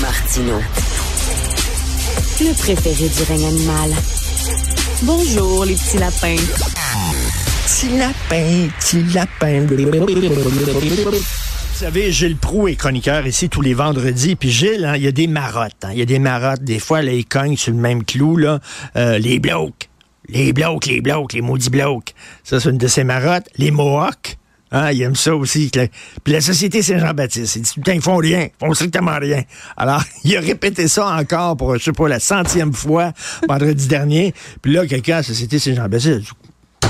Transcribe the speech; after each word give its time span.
Martino. 0.00 0.60
Le 2.40 2.52
préféré 2.58 3.08
du 3.08 3.22
règne 3.28 3.46
animal. 3.46 3.90
Bonjour, 5.02 5.64
les 5.64 5.74
petits 5.74 5.98
lapins. 5.98 6.36
Petit 7.66 7.96
lapin, 7.98 8.68
petit 8.78 9.02
lapin. 9.14 9.66
Vous 11.10 11.80
savez, 11.80 12.12
Gilles 12.12 12.36
Proux 12.36 12.68
est 12.68 12.76
chroniqueur 12.76 13.26
ici 13.26 13.48
tous 13.48 13.60
les 13.60 13.74
vendredis. 13.74 14.36
Puis 14.36 14.50
Gilles, 14.50 14.84
hein, 14.84 14.96
il 14.96 15.02
y 15.02 15.08
a 15.08 15.12
des 15.12 15.26
marottes. 15.26 15.72
hein. 15.84 15.90
Il 15.92 15.98
y 15.98 16.02
a 16.02 16.06
des 16.06 16.18
marottes. 16.18 16.62
Des 16.62 16.78
fois, 16.78 17.02
là, 17.02 17.12
il 17.12 17.24
cogne 17.26 17.56
sur 17.56 17.72
le 17.72 17.78
même 17.78 18.04
clou. 18.04 18.36
Là. 18.36 18.60
Euh, 18.96 19.18
les 19.18 19.38
blocs. 19.38 19.88
Les 20.28 20.52
blocs, 20.52 20.86
les 20.86 21.00
blocs, 21.00 21.32
les 21.32 21.40
maudits 21.42 21.70
blocs. 21.70 22.14
Ça, 22.44 22.60
c'est 22.60 22.70
une 22.70 22.78
de 22.78 22.86
ses 22.86 23.04
marottes. 23.04 23.48
Les 23.56 23.70
Mohawks. 23.70 24.38
Hein, 24.74 24.90
il 24.90 25.02
aime 25.02 25.14
ça 25.14 25.36
aussi. 25.36 25.70
Puis 26.24 26.32
la 26.32 26.40
Société 26.40 26.82
Saint-Jean-Baptiste, 26.82 27.56
il 27.56 27.62
dit, 27.62 27.72
putain, 27.76 27.94
ils 27.94 28.02
font 28.02 28.16
rien, 28.16 28.48
ils 28.60 28.66
font 28.66 28.74
strictement 28.74 29.16
rien. 29.20 29.42
Alors, 29.76 30.02
il 30.24 30.36
a 30.36 30.40
répété 30.40 30.88
ça 30.88 31.06
encore 31.16 31.56
pour, 31.56 31.76
je 31.78 31.84
sais 31.84 31.92
pas, 31.92 32.08
la 32.08 32.18
centième 32.18 32.72
fois 32.72 33.12
vendredi 33.48 33.86
dernier. 33.86 34.34
Puis 34.62 34.72
là, 34.72 34.84
quelqu'un 34.84 35.14
à 35.14 35.16
la 35.18 35.22
Société 35.22 35.60
Saint-Jean-Baptiste, 35.60 36.08
a 36.08 36.18
dit, 36.18 36.28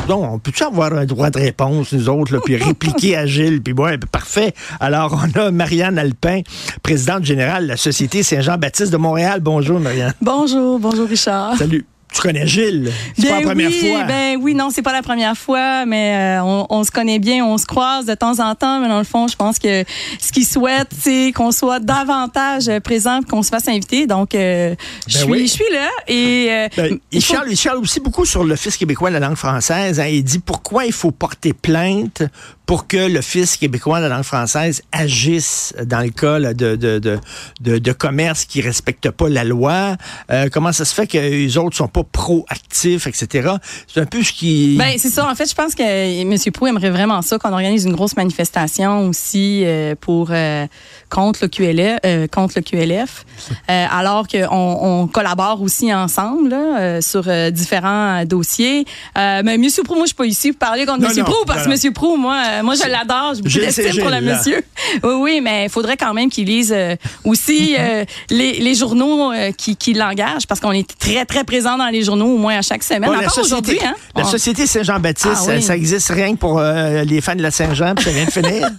donc, 0.09 0.33
on 0.33 0.39
peut-tu 0.39 0.65
avoir 0.65 0.95
un 0.95 1.05
droit 1.05 1.29
de 1.29 1.39
réponse, 1.39 1.93
nous 1.93 2.09
autres, 2.09 2.33
là, 2.35 2.41
puis 2.43 2.57
répliquer 2.57 3.17
à 3.17 3.27
Gilles, 3.27 3.63
puis 3.63 3.75
ouais, 3.75 3.99
ben, 3.99 4.07
parfait. 4.07 4.55
Alors, 4.81 5.23
on 5.23 5.39
a 5.39 5.51
Marianne 5.51 5.99
Alpin, 5.99 6.41
présidente 6.83 7.25
générale 7.25 7.65
de 7.65 7.69
la 7.69 7.77
Société 7.77 8.23
Saint-Jean-Baptiste 8.23 8.93
de 8.93 8.97
Montréal. 8.97 9.41
Bonjour, 9.41 9.79
Marianne. 9.79 10.15
Bonjour, 10.23 10.79
bonjour 10.79 11.07
Richard. 11.07 11.57
Salut. 11.59 11.85
Tu 12.15 12.21
connais 12.23 12.47
Gilles? 12.47 12.93
C'est 13.19 13.29
pas 13.29 13.41
la 13.41 13.47
première 13.47 13.71
oui, 13.71 13.91
fois. 13.91 14.05
Ben 14.05 14.39
oui, 14.41 14.55
non, 14.55 14.71
c'est 14.71 14.83
pas 14.83 14.93
la 14.93 15.03
première 15.03 15.37
fois, 15.37 15.85
mais 15.85 16.39
euh, 16.39 16.43
on, 16.45 16.67
on 16.71 16.85
se 16.85 16.91
connaît 16.93 17.19
bien, 17.19 17.45
on 17.45 17.59
se 17.59 17.67
croise 17.67 18.07
de 18.07 18.15
temps 18.15 18.39
en 18.39 18.55
temps, 18.55 18.79
mais 18.81 18.89
dans 18.89 18.99
le 18.99 19.05
fond, 19.05 19.27
je 19.27 19.35
pense 19.37 19.59
que 19.59 19.85
ce 20.21 20.31
qu'il 20.33 20.47
souhaite, 20.47 20.89
c'est 20.97 21.33
qu'on 21.35 21.51
soit 21.51 21.81
davantage 21.81 22.71
présent, 22.85 23.21
qu'on 23.29 23.43
se 23.43 23.49
fasse 23.49 23.67
inviter. 23.69 24.07
Donc, 24.07 24.35
euh, 24.35 24.75
je 25.09 25.19
suis, 25.19 25.27
oui. 25.31 25.47
je 25.47 25.53
suis 25.53 25.65
là 25.73 25.89
et 26.07 26.47
euh, 26.51 26.69
Ben, 26.77 26.99
il, 27.11 27.21
faut- 27.23 27.35
charle, 27.35 27.51
il 27.51 27.57
charle 27.57 27.79
aussi 27.79 27.99
beaucoup 28.01 28.25
sur 28.25 28.45
l'Office 28.45 28.77
québécois 28.77 29.11
de 29.11 29.15
la 29.15 29.27
langue 29.27 29.37
française. 29.37 29.99
hein. 29.99 30.07
Il 30.07 30.23
dit 30.23 30.39
pourquoi 30.39 30.87
il 30.87 30.93
faut 30.93 31.11
porter 31.11 31.53
plainte 31.53 32.23
pour 32.67 32.87
que 32.87 32.97
l'Office 32.97 33.57
québécois 33.57 34.01
de 34.01 34.07
la 34.07 34.17
langue 34.17 34.25
française 34.25 34.83
agisse 34.93 35.75
dans 35.85 36.01
le 36.01 36.11
cas 36.11 36.39
là, 36.39 36.55
de, 36.55 36.77
de, 36.77 36.99
de, 36.99 37.19
de, 37.79 37.93
commerce 37.93 38.45
qui 38.45 38.61
ne 38.61 38.65
respecte 38.65 39.11
pas 39.11 39.29
la 39.29 39.45
loi. 39.45 39.97
Euh, 40.31 40.49
comment 40.53 40.73
ça 40.73 40.85
se 40.85 40.95
fait 40.95 41.07
que 41.07 41.19
les 41.19 41.57
autres 41.59 41.77
sont 41.77 41.89
pas 41.89 42.03
proactifs, 42.05 43.07
etc. 43.07 43.51
C'est 43.87 44.01
un 44.01 44.07
peu 44.07 44.23
ce 44.23 44.33
qui... 44.33 44.77
Ben, 44.79 44.95
c'est 44.99 45.11
ça. 45.11 45.29
En 45.29 45.35
fait, 45.35 45.49
je 45.49 45.55
pense 45.55 45.75
que 45.75 45.83
M. 45.83 46.37
Proux 46.53 46.67
aimerait 46.67 46.91
vraiment 46.91 47.23
ça, 47.23 47.39
qu'on 47.39 47.53
organise 47.53 47.85
une 47.85 47.95
grosse 47.95 48.17
manifestation 48.17 49.09
aussi 49.09 49.63
euh, 49.65 49.95
pour 50.01 50.29
euh, 50.31 50.67
contre 51.11 51.41
le 51.43 51.49
QLF, 51.49 51.99
euh, 52.05 52.27
contre 52.27 52.55
le 52.57 52.63
QLF 52.63 53.25
euh, 53.71 53.87
alors 53.91 54.27
qu'on 54.29 54.47
on 54.51 55.07
collabore 55.07 55.63
aussi 55.63 55.93
ensemble 55.93 56.51
là, 56.51 56.79
euh, 56.79 57.01
sur 57.01 57.25
euh, 57.27 57.51
différents 57.51 58.21
euh, 58.21 58.25
dossiers. 58.25 58.85
Euh, 59.19 59.43
mais 59.45 59.55
M. 59.55 59.67
Proux, 59.85 59.95
moi, 59.95 60.05
je 60.05 60.09
suis 60.09 60.15
pas 60.15 60.27
ici 60.27 60.53
pour 60.53 60.59
parler 60.69 60.87
contre 60.87 61.01
Non, 61.01 61.09
M. 61.09 61.17
non, 61.19 61.25
Proux, 61.25 61.45
parce 61.47 61.67
que 61.67 61.87
M. 61.87 61.93
Proux, 61.93 62.17
moi, 62.17 62.54
euh, 62.59 62.63
moi, 62.63 62.75
je 62.75 62.89
l'adore. 62.89 63.35
J'ai 63.35 63.43
beaucoup 63.43 63.59
d'estime 63.67 64.01
pour 64.03 64.11
le 64.11 64.21
là. 64.21 64.21
monsieur. 64.21 64.63
Oui, 65.03 65.13
oui, 65.19 65.41
mais 65.43 65.65
il 65.65 65.71
faudrait 65.71 65.97
quand 65.97 66.13
même 66.15 66.31
qu'il 66.31 66.47
lise 66.47 66.73
euh, 66.75 66.97
aussi 67.25 67.77
euh, 67.79 68.05
les, 68.31 68.55
les 68.61 68.75
journaux 68.75 69.33
qui, 69.57 69.77
qui 69.77 69.95
l'engagent, 69.95 70.47
parce 70.47 70.61
qu'on 70.61 70.73
est 70.73 70.89
très, 70.99 71.25
très 71.25 71.45
présent 71.45 71.77
dans 71.77 71.89
les 71.89 72.03
journaux, 72.03 72.35
au 72.35 72.39
moins 72.39 72.59
à 72.59 72.63
chaque 72.63 72.83
semaine. 72.83 73.05
Bon, 73.05 73.13
la 73.13 73.27
Encore 73.27 73.45
aujourd'hui, 73.45 73.79
hein? 73.85 73.95
la 74.17 74.25
société 74.25 74.67
Saint-Jean-Baptiste, 74.67 75.45
Ah 75.49 75.51
oui. 75.55 75.63
ça, 75.63 75.77
existe 75.77 76.09
rien 76.11 76.33
que 76.35 76.39
pour 76.39 76.61
les 76.61 77.21
fans 77.21 77.35
de 77.37 77.43
la 77.43 77.51
Saint-Jean, 77.51 77.95
puis 77.95 78.05
ça 78.05 78.11
vient 78.11 78.25
de 78.25 78.31
finir. 78.31 78.69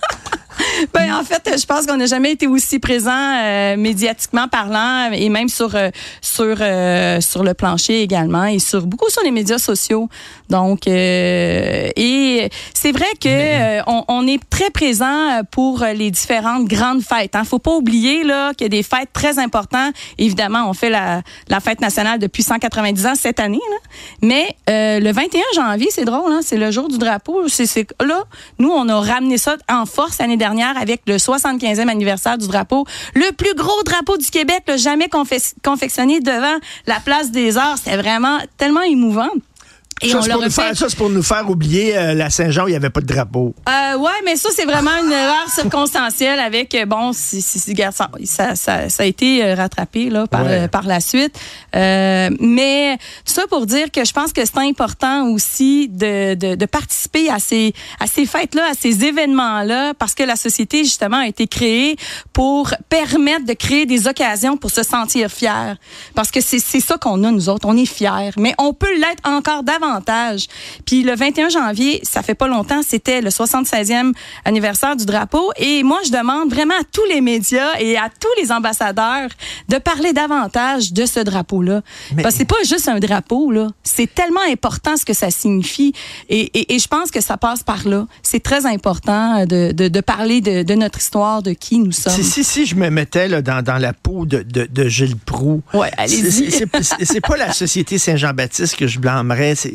Ben, 0.94 1.14
en 1.16 1.24
fait, 1.24 1.50
je 1.60 1.66
pense 1.66 1.86
qu'on 1.86 1.98
n'a 1.98 2.06
jamais 2.06 2.32
été 2.32 2.48
aussi 2.48 2.80
présent 2.80 3.12
euh, 3.44 3.78
médiatiquement 3.78 4.48
parlant 4.48 5.12
et 5.12 5.30
même 5.30 5.50
sur 5.50 5.76
euh, 5.76 5.90
sur 6.22 6.58
euh, 6.60 7.22
sur 7.22 7.44
le 7.44 7.54
plancher 7.54 8.02
également 8.02 8.46
et 8.46 8.60
sur 8.60 8.86
beaucoup 8.86 9.10
sur 9.10 9.24
les 9.24 9.32
médias 9.32 9.58
sociaux. 9.58 10.10
Donc 10.50 10.88
euh, 10.88 11.90
et 11.96 12.50
c'est 12.74 12.92
vrai 12.92 13.06
que 13.22 13.28
euh, 13.30 13.82
on, 13.88 14.04
on 14.08 14.28
est 14.28 14.40
très 14.50 14.70
présent 14.70 15.42
pour 15.52 15.84
les 15.84 16.12
différentes 16.12 16.66
grandes 16.66 17.02
fêtes. 17.02 17.36
Hein. 17.36 17.44
Faut 17.44 17.60
pas 17.60 17.76
oublier 17.76 18.24
là 18.24 18.54
qu'il 18.54 18.66
y 18.66 18.68
a 18.68 18.70
des 18.70 18.84
fêtes 18.84 19.10
très 19.14 19.40
importantes. 19.40 19.94
Évidemment, 20.18 20.70
on 20.70 20.74
fait 20.74 20.90
la 20.90 21.22
la 21.50 21.60
fête 21.60 21.82
nationale 21.82 22.20
depuis 22.20 22.44
190 22.44 23.06
ans 23.06 23.16
cette 23.16 23.40
année. 23.40 23.60
Là. 23.70 23.78
Mais 24.22 24.56
euh, 24.70 25.00
le 25.00 25.12
21 25.12 25.42
janvier, 25.56 25.88
c'est 25.92 26.06
drôle, 26.06 26.32
hein, 26.32 26.42
c'est 26.44 26.58
le 26.58 26.72
jour 26.72 26.88
du 26.88 26.98
drapeau. 26.98 27.48
C'est- 27.48 27.86
là, 28.04 28.24
nous 28.60 28.70
on 28.70 28.88
a 28.90 29.00
ramené 29.00 29.38
ça 29.38 29.56
en 29.70 29.86
force 29.86 30.20
l'année 30.20 30.38
dernière 30.38 30.75
avec 30.80 31.02
le 31.08 31.18
75e 31.18 31.88
anniversaire 31.90 32.38
du 32.38 32.48
drapeau, 32.48 32.86
le 33.14 33.32
plus 33.32 33.54
gros 33.56 33.84
drapeau 33.84 34.18
du 34.18 34.30
Québec, 34.30 34.64
jamais 34.78 35.08
confec- 35.08 35.54
confectionné 35.64 36.20
devant 36.20 36.58
la 36.88 37.00
place 37.00 37.32
des 37.32 37.58
Arts. 37.58 37.78
C'était 37.78 37.98
vraiment 37.98 38.40
tellement 38.58 38.82
émouvant. 38.82 39.30
Et 40.06 40.10
ça, 40.10 40.20
on 40.38 40.50
faire, 40.50 40.76
ça, 40.78 40.86
c'est 40.90 40.96
pour 40.98 41.10
nous 41.10 41.24
faire 41.24 41.50
oublier 41.50 41.98
euh, 41.98 42.14
la 42.14 42.30
Saint-Jean 42.30 42.66
où 42.66 42.68
il 42.68 42.72
n'y 42.72 42.78
avait 42.78 42.90
pas 42.90 43.02
de 43.02 43.06
drapeau. 43.06 43.54
Euh, 43.68 43.98
ouais, 43.98 44.12
mais 44.26 44.36
ça, 44.36 44.50
c'est 44.56 44.66
vraiment 44.66 44.92
une 45.04 45.12
erreur 45.12 45.50
circonstancielle 45.50 46.40
avec, 46.40 46.74
euh, 46.76 46.86
bon, 46.86 47.14
si, 47.14 47.42
si, 47.42 47.60
si- 47.60 47.72
regarde, 47.72 47.94
ça, 47.96 48.10
ça, 48.26 48.56
ça, 48.56 48.90
ça 48.90 49.04
a 49.04 49.06
été 49.06 49.44
euh, 49.44 49.56
rattrapé 49.56 50.10
là, 50.10 50.28
par, 50.28 50.44
Ouais. 50.46 50.68
par 50.68 50.84
la 50.84 51.00
suite. 51.00 51.38
Euh, 51.76 52.30
mais 52.40 52.98
tout 53.26 53.34
ça 53.34 53.44
pour 53.50 53.66
dire 53.66 53.92
que 53.92 54.06
je 54.06 54.12
pense 54.14 54.32
que 54.32 54.46
c'est 54.46 54.58
important 54.60 55.28
aussi 55.30 55.88
de, 55.90 56.36
de, 56.36 56.56
de 56.56 56.66
participer 56.66 57.30
à 57.30 57.40
ces, 57.40 57.74
à 58.00 58.08
ces 58.08 58.26
fêtes-là, 58.26 58.64
à 58.72 58.74
ces 58.74 59.04
événements-là, 59.06 59.94
parce 59.98 60.14
que 60.14 60.24
la 60.24 60.36
société, 60.36 60.84
justement, 60.84 61.18
a 61.18 61.28
été 61.28 61.48
créée 61.48 61.96
pour 62.34 62.74
permettre 62.90 63.46
de 63.46 63.54
créer 63.54 63.86
des 63.86 64.08
occasions 64.08 64.58
pour 64.58 64.72
se 64.72 64.84
sentir 64.84 65.30
fier. 65.30 65.76
Parce 66.14 66.32
que 66.32 66.42
c'est 66.42 66.60
c'est 66.60 66.80
ça 66.80 66.98
qu'on 66.98 67.24
a, 67.24 67.32
nous 67.32 67.50
autres. 67.50 67.68
On 67.68 67.76
est 67.78 67.86
fiers. 67.86 68.32
Mais 68.38 68.54
on 68.58 68.74
peut 68.74 68.94
l'être 68.96 69.22
encore 69.24 69.64
davantage. 69.64 69.95
Puis 70.86 71.04
le 71.04 71.16
21 71.16 71.50
janvier, 71.50 72.00
ça 72.04 72.22
fait 72.22 72.36
pas 72.36 72.48
longtemps, 72.48 72.82
c'était 72.88 73.22
le 73.22 73.30
76e 73.30 74.14
anniversaire 74.46 74.96
du 74.96 75.06
drapeau. 75.06 75.52
Et 75.58 75.84
moi, 75.84 76.00
je 76.06 76.12
demande 76.12 76.50
vraiment 76.52 76.74
à 76.76 76.84
tous 76.92 77.06
les 77.06 77.22
médias 77.22 77.74
et 77.80 77.98
à 77.98 78.10
tous 78.10 78.42
les 78.42 78.52
ambassadeurs 78.52 79.30
de 79.70 79.78
parler 79.78 80.14
davantage 80.14 80.94
de 80.94 81.06
ce 81.06 81.20
drapeau-là. 81.20 81.82
Mais- 82.16 82.24
Parce 82.24 82.36
que 82.36 82.40
c'est 82.40 82.46
pas 82.46 82.64
juste 82.68 82.88
un 82.88 83.00
drapeau, 83.00 83.52
là. 83.52 83.68
C'est 83.84 84.14
tellement 84.14 84.42
important 84.52 84.98
ce 84.98 85.06
que 85.06 85.14
ça 85.14 85.32
signifie. 85.32 85.94
Et, 86.30 86.42
et, 86.58 86.76
et 86.76 86.80
je 86.80 86.88
pense 86.88 87.12
que 87.12 87.22
ça 87.22 87.38
passe 87.38 87.64
par 87.64 87.88
là. 87.88 88.08
C'est 88.24 88.42
très 88.44 88.66
important 88.66 89.46
de, 89.46 89.72
de, 89.72 89.88
de 89.88 90.02
parler 90.02 90.42
de, 90.42 90.64
de 90.64 90.74
notre 90.76 91.00
histoire, 91.00 91.42
de 91.42 91.52
qui 91.54 91.80
nous 91.80 91.92
sommes. 91.92 92.14
Si, 92.14 92.24
si, 92.24 92.44
si 92.44 92.66
je 92.66 92.76
me 92.76 92.90
mettais 92.90 93.28
là, 93.28 93.42
dans, 93.42 93.62
dans 93.64 93.78
la 93.78 93.94
peau 93.94 94.26
de, 94.26 94.44
Gilles 94.88 95.16
Proux, 95.18 95.62
Ouais, 95.74 95.92
allez-y. 95.98 96.52
c'est- 96.52 97.22
pas 97.22 97.38
la 97.38 97.54
Société 97.54 97.98
Saint-Jean-Baptiste 97.98 98.76
que 98.76 98.88
je 98.88 99.00
blâmerais. 99.00 99.56
c'est- 99.56 99.74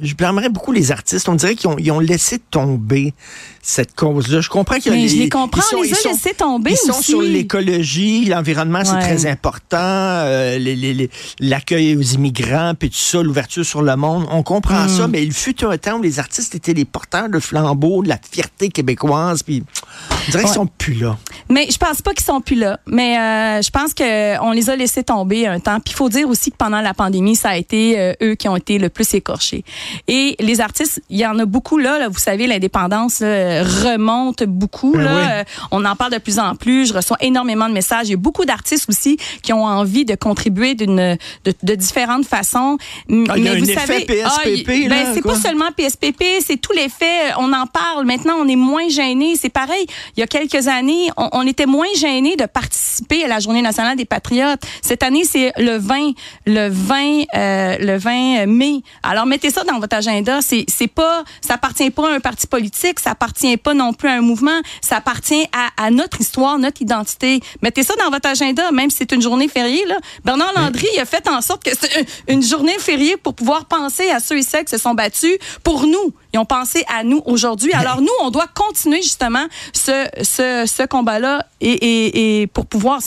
Je 0.00 0.14
blâmerais 0.14 0.48
beaucoup 0.48 0.72
les 0.72 0.92
artistes. 0.92 1.28
On 1.28 1.34
dirait 1.34 1.54
qu'ils 1.54 1.70
ont, 1.70 1.78
ils 1.78 1.90
ont 1.90 2.00
laissé 2.00 2.38
tomber 2.38 3.14
cette 3.62 3.94
cause-là. 3.94 4.40
Je 4.40 4.48
comprends 4.48 4.76
qu'il 4.76 4.92
y 4.92 4.94
a 4.94 4.98
Mais 4.98 5.08
je 5.08 5.14
les- 5.14 5.20
les 5.24 5.28
comprends, 5.28 5.62
ils 5.72 5.76
on 5.76 5.82
les 5.82 5.92
a 5.92 5.96
laissés 6.08 6.34
tomber 6.34 6.70
Ils 6.72 6.76
sont 6.76 6.98
aussi. 6.98 7.10
sur 7.10 7.20
l'écologie, 7.22 8.24
l'environnement, 8.26 8.82
c'est 8.84 8.92
Ouais. 8.92 9.00
très 9.00 9.26
important. 9.26 9.76
euh, 9.80 10.58
les- 10.58 10.76
les- 10.76 10.94
les- 10.94 11.10
L'accueil 11.40 11.96
aux 11.96 12.00
immigrants, 12.02 12.72
puis 12.78 12.90
tout 12.90 12.96
ça, 12.96 13.22
l'ouverture 13.22 13.64
sur 13.64 13.82
le 13.82 13.94
monde. 13.96 14.26
On 14.30 14.42
comprend 14.42 14.84
Mm. 14.84 14.88
ça, 14.88 15.08
mais 15.08 15.22
il 15.22 15.32
fut 15.32 15.64
un 15.64 15.76
temps 15.78 15.98
où 15.98 16.02
les 16.02 16.18
artistes 16.18 16.54
étaient 16.54 16.72
les 16.74 16.84
porteurs 16.84 17.28
de 17.28 17.38
flambeaux, 17.38 18.02
de 18.02 18.08
la 18.08 18.18
fierté 18.30 18.68
québécoise, 18.68 19.42
puis 19.42 19.62
on 20.10 20.30
dirait 20.30 20.42
qu'ils 20.42 20.48
Ouais. 20.50 20.54
sont 20.54 20.66
plus 20.66 20.94
là. 20.94 21.16
Mais 21.48 21.68
je 21.70 21.76
pense 21.78 22.02
pas 22.02 22.12
qu'ils 22.12 22.24
sont 22.24 22.40
plus 22.40 22.56
là. 22.56 22.78
Mais 22.86 23.18
euh, 23.18 23.62
je 23.62 23.70
pense 23.70 23.94
que 23.94 24.38
on 24.42 24.52
les 24.52 24.70
a 24.70 24.76
laissés 24.76 25.02
tomber 25.02 25.46
un 25.46 25.60
temps. 25.60 25.80
Puis 25.80 25.92
il 25.92 25.96
faut 25.96 26.08
dire 26.08 26.28
aussi 26.28 26.50
que 26.50 26.56
pendant 26.56 26.80
la 26.80 26.94
pandémie, 26.94 27.36
ça 27.36 27.50
a 27.50 27.56
été 27.56 27.98
euh, 27.98 28.12
eux 28.22 28.34
qui 28.34 28.48
ont 28.48 28.56
été 28.56 28.78
le 28.78 28.88
plus 28.88 29.12
écorchés. 29.14 29.64
Et 30.08 30.36
les 30.40 30.60
artistes, 30.60 31.02
il 31.10 31.18
y 31.18 31.26
en 31.26 31.38
a 31.38 31.44
beaucoup 31.44 31.78
là. 31.78 31.98
là, 31.98 32.08
vous 32.08 32.18
savez, 32.18 32.46
l'indépendance 32.46 33.20
là, 33.20 33.26
remonte 33.62 34.44
beaucoup. 34.44 34.92
Ben 34.92 35.02
là. 35.02 35.14
oui. 35.14 35.22
Euh, 35.30 35.44
on 35.70 35.84
en 35.84 35.96
parle 35.96 36.12
de 36.12 36.18
plus 36.18 36.38
en 36.38 36.54
plus. 36.54 36.86
Je 36.86 36.94
reçois 36.94 37.16
énormément 37.20 37.68
de 37.68 37.74
messages. 37.74 38.08
Il 38.08 38.12
y 38.12 38.14
a 38.14 38.18
beaucoup 38.18 38.44
d'artistes 38.44 38.88
aussi 38.88 39.16
qui 39.42 39.52
ont 39.52 39.64
envie 39.64 40.04
de 40.04 40.14
contribuer 40.14 40.74
d'une 40.74 41.16
de, 41.44 41.54
de 41.62 41.74
différentes 41.74 42.26
façons. 42.26 42.76
Ah, 42.80 43.12
il 43.12 43.26
y 43.26 43.30
a 43.30 43.34
Mais 43.36 43.50
un 43.50 43.58
vous 43.58 43.70
effet 43.70 43.86
savez, 43.86 44.04
PSPP, 44.04 44.68
ah, 44.68 44.88
là, 44.88 44.88
ben, 44.88 45.14
c'est 45.14 45.22
pas 45.22 45.36
seulement 45.36 45.70
PSPP, 45.76 46.24
c'est 46.44 46.56
tous 46.60 46.72
les 46.72 46.88
faits. 46.88 47.34
On 47.38 47.52
en 47.52 47.66
parle. 47.66 48.04
Maintenant, 48.06 48.34
on 48.40 48.48
est 48.48 48.56
moins 48.56 48.88
gêné. 48.88 49.36
C'est 49.36 49.50
pareil. 49.50 49.86
Il 50.16 50.20
y 50.20 50.22
a 50.22 50.26
quelques 50.26 50.68
années, 50.68 51.10
on, 51.16 51.28
on 51.32 51.46
était 51.46 51.66
moins 51.66 51.92
gêné 51.96 52.36
de 52.36 52.46
participer 52.46 53.24
à 53.24 53.28
la 53.28 53.40
Journée 53.40 53.62
nationale 53.62 53.96
des 53.96 54.04
patriotes. 54.04 54.60
Cette 54.82 55.02
année, 55.02 55.24
c'est 55.24 55.52
le 55.56 55.78
20, 55.78 56.12
le 56.46 56.68
20, 56.68 57.22
euh, 57.34 57.76
le 57.78 57.96
20 57.96 58.46
mai. 58.46 58.82
Alors 59.02 59.26
mettez 59.26 59.50
ça 59.50 59.64
dans 59.64 59.78
votre 59.78 59.96
agenda. 59.96 60.40
C'est 60.40 60.64
c'est 60.68 60.88
pas, 60.88 61.24
ça 61.40 61.54
appartient 61.54 61.90
pas 61.90 62.10
à 62.10 62.14
un 62.14 62.20
parti 62.20 62.46
politique, 62.46 63.00
ça 63.00 63.10
appartient 63.10 63.39
pas 63.56 63.74
non 63.74 63.92
plus 63.92 64.08
à 64.08 64.12
un 64.14 64.20
mouvement, 64.20 64.60
ça 64.80 64.96
appartient 64.96 65.46
à, 65.52 65.84
à 65.86 65.90
notre 65.90 66.20
histoire, 66.20 66.58
notre 66.58 66.82
identité. 66.82 67.40
Mettez 67.62 67.82
ça 67.82 67.94
dans 68.02 68.10
votre 68.10 68.28
agenda, 68.28 68.70
même 68.72 68.90
si 68.90 68.98
c'est 68.98 69.12
une 69.12 69.22
journée 69.22 69.48
fériée. 69.48 69.84
Là. 69.86 69.98
Bernard 70.24 70.52
Landry 70.56 70.86
il 70.94 71.00
a 71.00 71.04
fait 71.04 71.28
en 71.28 71.40
sorte 71.40 71.64
que 71.64 71.70
c'est 71.78 72.06
une 72.28 72.42
journée 72.42 72.78
fériée 72.78 73.16
pour 73.16 73.34
pouvoir 73.34 73.66
penser 73.66 74.10
à 74.10 74.20
ceux 74.20 74.38
et 74.38 74.42
celles 74.42 74.64
qui 74.64 74.70
se 74.70 74.78
sont 74.78 74.94
battus 74.94 75.36
pour 75.62 75.86
nous. 75.86 76.12
Ils 76.32 76.38
ont 76.38 76.44
pensé 76.44 76.84
à 76.88 77.02
nous 77.02 77.22
aujourd'hui. 77.26 77.72
Alors 77.72 78.00
nous, 78.00 78.12
on 78.22 78.30
doit 78.30 78.46
continuer 78.54 79.02
justement 79.02 79.44
ce, 79.72 80.06
ce, 80.22 80.64
ce 80.66 80.86
combat-là 80.86 81.44
et, 81.60 81.70
et, 81.72 82.42
et 82.42 82.46
pour 82.46 82.66
pouvoir 82.66 83.00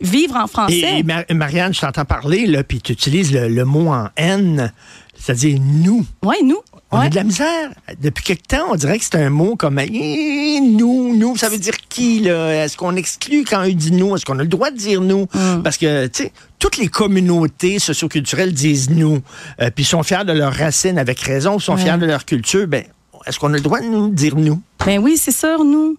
vivre 0.00 0.36
en 0.36 0.46
français. 0.46 0.74
Et, 0.78 0.98
et 0.98 1.02
Mar- 1.02 1.24
Marianne, 1.30 1.72
je 1.72 1.80
t'entends 1.80 2.04
parler, 2.04 2.46
là, 2.46 2.62
puis 2.64 2.80
tu 2.82 2.92
utilises 2.92 3.32
le, 3.32 3.48
le 3.48 3.64
mot 3.64 3.88
en 3.88 4.08
N, 4.16 4.72
c'est-à-dire 5.18 5.58
nous. 5.60 6.04
Oui, 6.22 6.36
nous. 6.44 6.60
On 6.92 7.00
Ouais. 7.00 7.06
a 7.06 7.08
de 7.08 7.16
la 7.16 7.24
misère. 7.24 7.70
Depuis 8.00 8.22
quelque 8.22 8.46
temps, 8.46 8.66
on 8.70 8.76
dirait 8.76 8.98
que 8.98 9.04
c'est 9.04 9.16
un 9.16 9.28
mot 9.30 9.56
comme 9.56 9.78
eh, 9.80 10.60
nous, 10.60 11.16
nous, 11.16 11.36
ça 11.36 11.48
veut 11.48 11.58
dire 11.58 11.74
qui, 11.88 12.20
là? 12.20 12.64
Est-ce 12.64 12.76
qu'on 12.76 12.94
exclut 12.94 13.44
quand 13.44 13.64
on 13.64 13.68
dit 13.68 13.90
nous? 13.90 14.14
Est-ce 14.14 14.24
qu'on 14.24 14.38
a 14.38 14.42
le 14.42 14.48
droit 14.48 14.70
de 14.70 14.76
dire 14.76 15.00
nous? 15.00 15.26
Mm. 15.34 15.62
Parce 15.64 15.78
que, 15.78 16.06
tu 16.06 16.24
sais, 16.24 16.32
toutes 16.60 16.76
les 16.76 16.86
communautés 16.86 17.80
socioculturelles 17.80 18.52
disent 18.52 18.88
nous, 18.90 19.20
euh, 19.60 19.70
puis 19.74 19.84
sont 19.84 20.04
fiers 20.04 20.24
de 20.24 20.32
leurs 20.32 20.54
racines 20.54 20.98
avec 20.98 21.18
raison, 21.20 21.58
sont 21.58 21.76
fiers 21.76 21.98
de 21.98 22.06
leur 22.06 22.24
culture. 22.24 22.66
Ben, 22.68 22.84
est-ce 23.26 23.40
qu'on 23.40 23.52
a 23.52 23.56
le 23.56 23.62
droit 23.62 23.80
de 23.80 23.86
nous 23.86 24.08
dire 24.10 24.36
nous? 24.36 24.62
Ben 24.84 25.00
oui, 25.00 25.16
c'est 25.16 25.32
sûr, 25.36 25.64
nous. 25.64 25.96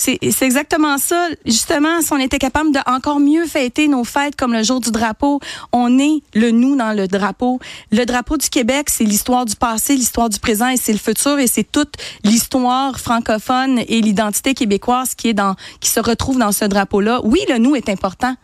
C'est 0.00 0.18
exactement 0.42 0.96
ça. 0.96 1.26
Justement, 1.44 2.00
si 2.00 2.12
on 2.12 2.18
était 2.18 2.38
capable 2.38 2.70
de 2.72 2.78
encore 2.86 3.18
mieux 3.18 3.46
fêter 3.46 3.88
nos 3.88 4.04
fêtes 4.04 4.36
comme 4.36 4.52
le 4.52 4.62
jour 4.62 4.78
du 4.80 4.92
drapeau, 4.92 5.40
on 5.72 5.98
est 5.98 6.22
le 6.34 6.52
nous 6.52 6.76
dans 6.76 6.92
le 6.92 7.08
drapeau. 7.08 7.58
Le 7.90 8.04
drapeau 8.06 8.36
du 8.36 8.48
Québec, 8.48 8.90
c'est 8.90 9.02
l'histoire 9.04 9.44
du 9.44 9.56
passé, 9.56 9.96
l'histoire 9.96 10.28
du 10.30 10.38
présent 10.38 10.68
et 10.68 10.76
c'est 10.76 10.92
le 10.92 10.98
futur 10.98 11.38
et 11.40 11.48
c'est 11.48 11.64
toute 11.70 11.94
l'histoire 12.22 12.98
francophone 13.00 13.80
et 13.88 14.00
l'identité 14.00 14.54
québécoise 14.54 15.14
qui 15.16 15.28
est 15.30 15.34
dans 15.34 15.56
qui 15.80 15.90
se 15.90 15.98
retrouve 16.00 16.38
dans 16.38 16.52
ce 16.52 16.64
drapeau-là. 16.64 17.20
Oui, 17.24 17.40
le 17.48 17.58
nous 17.58 17.74
est 17.74 17.88
important. 17.88 18.34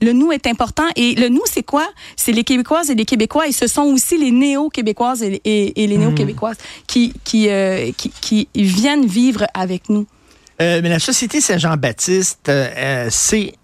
Le 0.00 0.12
nous 0.12 0.32
est 0.32 0.46
important 0.46 0.86
et 0.96 1.14
le 1.16 1.28
nous, 1.28 1.42
c'est 1.44 1.62
quoi? 1.62 1.86
C'est 2.16 2.32
les 2.32 2.44
Québécoises 2.44 2.90
et 2.90 2.94
les 2.94 3.04
Québécois 3.04 3.48
et 3.48 3.52
ce 3.52 3.66
sont 3.66 3.82
aussi 3.82 4.16
les 4.16 4.30
néo-Québécoises 4.30 5.22
et, 5.22 5.40
et- 5.44 5.82
et 5.82 5.86
les 5.86 5.98
néo-Québécoises 5.98 6.56
qui, 6.86 7.12
qui, 7.24 7.48
euh, 7.50 7.90
qui, 7.96 8.10
qui 8.10 8.48
viennent 8.54 9.04
vivre 9.06 9.44
avec 9.54 9.88
nous. 9.90 10.06
Euh, 10.62 10.80
mais 10.82 10.88
la 10.88 11.00
Société 11.00 11.40
Saint-Jean-Baptiste, 11.40 12.48
euh, 12.48 12.68
euh, 12.76 13.08
c'est 13.10 13.54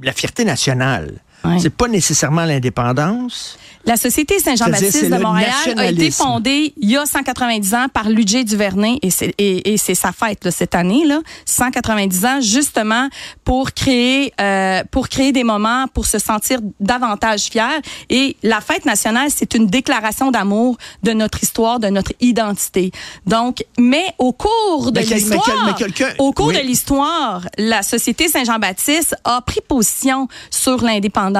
la 0.00 0.12
fierté 0.12 0.44
nationale. 0.44 1.20
Ouais. 1.44 1.58
C'est 1.60 1.70
pas 1.70 1.88
nécessairement 1.88 2.44
l'indépendance. 2.44 3.58
La 3.86 3.96
Société 3.98 4.38
Saint-Jean-Baptiste 4.38 5.10
de 5.10 5.16
Montréal 5.18 5.52
a 5.76 5.86
été 5.86 6.10
fondée 6.10 6.72
il 6.78 6.90
y 6.90 6.96
a 6.96 7.04
190 7.04 7.74
ans 7.74 7.86
par 7.92 8.08
Ludger 8.08 8.44
Duvernay 8.44 8.98
et 9.02 9.10
c'est 9.10 9.34
et, 9.36 9.74
et 9.74 9.76
c'est 9.76 9.94
sa 9.94 10.10
fête 10.12 10.42
là, 10.44 10.50
cette 10.50 10.74
année 10.74 11.04
là, 11.04 11.20
190 11.44 12.24
ans 12.24 12.40
justement 12.40 13.08
pour 13.44 13.72
créer 13.72 14.32
euh, 14.40 14.82
pour 14.90 15.10
créer 15.10 15.32
des 15.32 15.44
moments 15.44 15.86
pour 15.92 16.06
se 16.06 16.18
sentir 16.18 16.60
davantage 16.80 17.42
fier 17.50 17.72
et 18.08 18.36
la 18.42 18.62
fête 18.62 18.86
nationale 18.86 19.28
c'est 19.28 19.52
une 19.54 19.66
déclaration 19.66 20.30
d'amour 20.30 20.78
de 21.02 21.12
notre 21.12 21.42
histoire, 21.42 21.78
de 21.78 21.88
notre 21.88 22.12
identité. 22.20 22.90
Donc 23.26 23.64
mais 23.78 24.06
au 24.16 24.32
cours 24.32 24.92
de 24.92 25.00
Mais 25.00 25.06
mais 25.10 25.16
l'histoire 25.16 25.76
mais 25.78 26.14
au 26.18 26.32
cours 26.32 26.46
oui. 26.46 26.56
de 26.56 26.62
l'histoire, 26.62 27.42
la 27.58 27.82
Société 27.82 28.28
Saint-Jean-Baptiste 28.28 29.14
a 29.24 29.42
pris 29.42 29.60
position 29.66 30.26
sur 30.48 30.82
l'indépendance. 30.82 31.33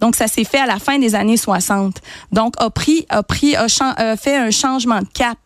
Donc, 0.00 0.16
ça 0.16 0.26
s'est 0.26 0.44
fait 0.44 0.58
à 0.58 0.66
la 0.66 0.78
fin 0.78 0.98
des 0.98 1.14
années 1.14 1.36
60. 1.36 1.96
Donc, 2.32 2.54
a 2.58 2.70
pris, 2.70 3.06
a 3.08 3.22
pris, 3.22 3.54
a, 3.56 3.68
fait 4.16 4.36
un 4.36 4.50
changement 4.50 5.00
de 5.00 5.08
cap. 5.12 5.38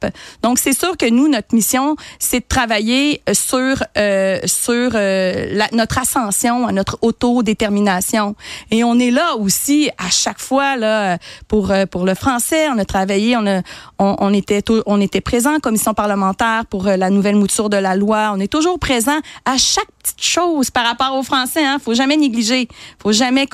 Donc, 0.43 0.59
c'est 0.59 0.73
sûr 0.79 0.97
que 0.97 1.09
nous, 1.09 1.29
notre 1.29 1.55
mission, 1.55 1.97
c'est 2.19 2.41
de 2.41 2.47
travailler 2.49 3.23
sur, 3.33 3.83
euh, 3.97 4.39
sur 4.47 4.93
euh, 4.95 5.59
notre 5.73 5.99
ascension, 5.99 6.71
notre 6.73 6.99
autodétermination. 7.03 8.35
Et 8.71 8.85
on 8.85 8.99
est 8.99 9.11
là 9.11 9.37
aussi 9.37 9.91
à 9.99 10.11
chaque 10.11 10.41
fois 10.41 10.77
là 10.77 11.19
pour 11.49 11.71
euh, 11.71 11.87
pour 11.87 12.05
le 12.05 12.15
français. 12.15 12.69
On 12.69 12.79
a 12.79 12.85
travaillé, 12.85 13.37
on 13.37 13.47
a, 13.47 13.63
on, 13.99 14.33
était 14.33 14.63
on 14.87 15.01
était 15.01 15.21
présent 15.21 15.55
en 15.57 15.61
commission 15.61 15.95
parlementaire 15.95 16.65
pour 16.67 16.87
euh, 16.87 16.97
la 16.97 17.11
nouvelle 17.11 17.37
mouture 17.37 17.69
de 17.69 17.77
la 17.77 17.97
loi. 17.97 18.33
On 18.35 18.41
est 18.41 18.53
toujours 18.53 18.79
présent 18.79 19.19
à 19.45 19.57
chaque 19.57 19.91
petite 20.03 20.23
chose 20.23 20.71
par 20.71 20.85
rapport 20.85 21.17
au 21.17 21.23
français. 21.23 21.65
Hein. 21.65 21.79
Faut 21.83 21.95
jamais 21.95 22.17
négliger. 22.17 22.69
Faut 23.03 23.13
jamais 23.13 23.47